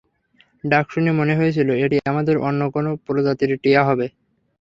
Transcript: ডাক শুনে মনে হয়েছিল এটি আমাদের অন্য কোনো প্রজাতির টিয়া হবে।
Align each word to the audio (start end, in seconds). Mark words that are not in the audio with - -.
ডাক 0.63 0.85
শুনে 0.93 1.11
মনে 1.19 1.33
হয়েছিল 1.39 1.69
এটি 1.83 1.97
আমাদের 2.11 2.35
অন্য 2.47 2.61
কোনো 2.75 2.89
প্রজাতির 3.05 3.51
টিয়া 3.63 3.81
হবে। 3.89 4.05